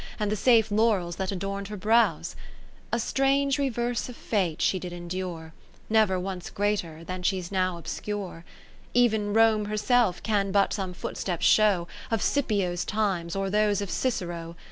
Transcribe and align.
And 0.19 0.31
the 0.31 0.35
safe 0.35 0.71
laurels 0.71 1.17
that 1.17 1.31
adorn'd 1.31 1.67
her 1.67 1.77
brows? 1.77 2.35
A 2.91 2.97
strange 2.97 3.59
reverse 3.59 4.09
of 4.09 4.15
Fate 4.15 4.59
she 4.59 4.79
did 4.79 4.91
endure. 4.91 5.53
Never 5.91 6.19
once 6.19 6.49
greater, 6.49 7.03
than 7.03 7.21
she's 7.21 7.51
now 7.51 7.77
obscure. 7.77 8.43
Ev'n 8.95 9.31
Rome 9.31 9.65
herself 9.65 10.23
can 10.23 10.51
but 10.51 10.73
some 10.73 10.93
footsteps 10.93 11.45
show 11.45 11.87
Of 12.09 12.23
Scipio's 12.23 12.83
times, 12.83 13.35
or 13.35 13.51
those 13.51 13.79
of 13.79 13.91
Cicero. 13.91 14.55